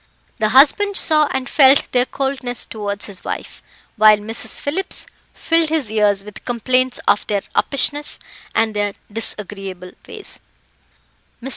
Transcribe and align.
The 0.39 0.49
husband 0.49 0.97
saw 0.97 1.27
and 1.29 1.47
felt 1.47 1.91
their 1.91 2.07
coldness 2.07 2.65
towards 2.65 3.05
his 3.05 3.23
wife, 3.23 3.61
while 3.97 4.17
Mrs. 4.17 4.59
Phillips 4.59 5.05
filled 5.31 5.69
his 5.69 5.91
ears 5.91 6.23
with 6.23 6.43
complaints 6.43 6.99
of 7.07 7.27
their 7.27 7.43
uppishness, 7.53 8.17
and 8.55 8.73
their 8.75 8.93
disagreeable 9.13 9.91
ways. 10.07 10.39
Mr. 11.39 11.49